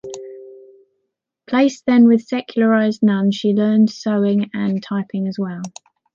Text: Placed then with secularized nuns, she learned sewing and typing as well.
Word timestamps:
Placed 1.47 1.85
then 1.85 2.07
with 2.07 2.23
secularized 2.23 3.03
nuns, 3.03 3.35
she 3.35 3.53
learned 3.53 3.91
sewing 3.91 4.49
and 4.51 4.81
typing 4.81 5.27
as 5.27 5.37
well. 5.37 5.61